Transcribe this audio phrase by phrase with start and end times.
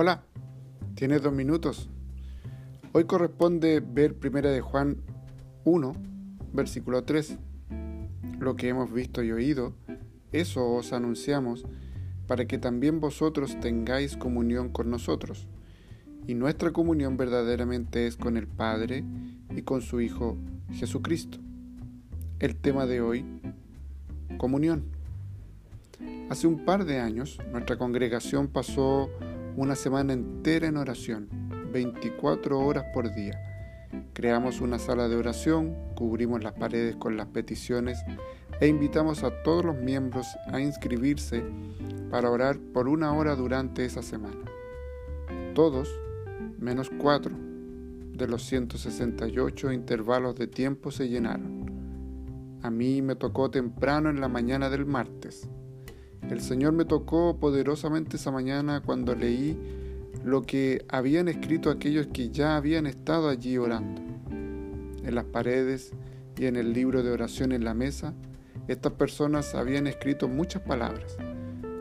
[0.00, 0.22] Hola,
[0.94, 1.88] tienes dos minutos.
[2.92, 4.98] Hoy corresponde ver Primera de Juan
[5.64, 5.92] 1,
[6.52, 7.36] versículo 3.
[8.38, 9.74] Lo que hemos visto y oído,
[10.30, 11.66] eso os anunciamos,
[12.28, 15.48] para que también vosotros tengáis comunión con nosotros.
[16.28, 19.02] Y nuestra comunión verdaderamente es con el Padre
[19.50, 20.38] y con su Hijo
[20.74, 21.38] Jesucristo.
[22.38, 23.26] El tema de hoy,
[24.36, 24.84] comunión.
[26.30, 29.10] Hace un par de años, nuestra congregación pasó
[29.58, 31.28] una semana entera en oración,
[31.72, 33.42] 24 horas por día.
[34.12, 37.98] Creamos una sala de oración, cubrimos las paredes con las peticiones
[38.60, 41.42] e invitamos a todos los miembros a inscribirse
[42.08, 44.44] para orar por una hora durante esa semana.
[45.56, 45.92] Todos,
[46.60, 47.34] menos cuatro,
[48.12, 52.60] de los 168 intervalos de tiempo se llenaron.
[52.62, 55.48] A mí me tocó temprano en la mañana del martes.
[56.30, 59.58] El Señor me tocó poderosamente esa mañana cuando leí
[60.24, 64.02] lo que habían escrito aquellos que ya habían estado allí orando.
[65.04, 65.92] En las paredes
[66.36, 68.12] y en el libro de oración en la mesa,
[68.68, 71.16] estas personas habían escrito muchas palabras.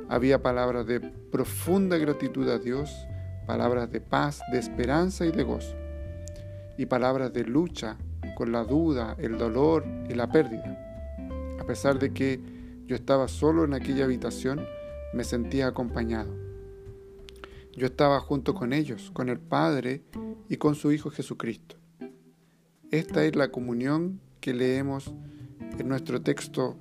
[0.08, 2.90] Había palabras de profunda gratitud a Dios,
[3.46, 5.76] palabras de paz, de esperanza y de gozo,
[6.78, 7.98] y palabras de lucha
[8.38, 10.78] con la duda, el dolor y la pérdida.
[11.60, 12.57] A pesar de que
[12.88, 14.66] yo estaba solo en aquella habitación,
[15.14, 16.34] me sentía acompañado.
[17.74, 20.04] Yo estaba junto con ellos, con el Padre
[20.50, 21.76] y con su Hijo Jesucristo.
[22.90, 25.14] Esta es la comunión que leemos
[25.78, 26.78] en nuestro texto,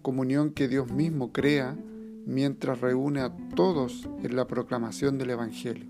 [0.00, 1.76] comunión que Dios mismo crea
[2.24, 5.88] mientras reúne a todos en la proclamación del Evangelio.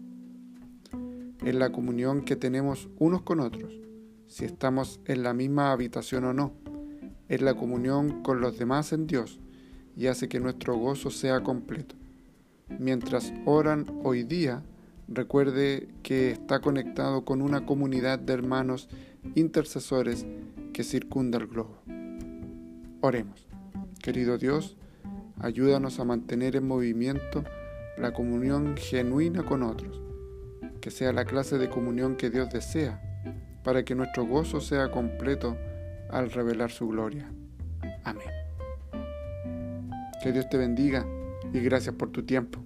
[1.45, 3.73] Es la comunión que tenemos unos con otros,
[4.27, 6.62] si estamos en la misma habitación o no.
[7.33, 9.41] Es la comunión con los demás en Dios
[9.97, 11.95] y hace que nuestro gozo sea completo.
[12.79, 14.63] Mientras oran hoy día,
[15.09, 18.91] recuerde que está conectado con una comunidad de hermanos
[19.35, 20.27] intercesores
[20.75, 21.79] que circunda el globo.
[23.01, 23.49] Oremos.
[24.03, 24.77] Querido Dios,
[25.39, 27.45] ayúdanos a mantener en movimiento
[27.97, 30.03] la comunión genuina con otros,
[30.83, 33.01] que sea la clase de comunión que Dios desea,
[33.65, 35.57] para que nuestro gozo sea completo
[36.13, 37.29] al revelar su gloria.
[38.05, 38.29] Amén.
[40.23, 41.05] Que Dios te bendiga
[41.53, 42.63] y gracias por tu tiempo.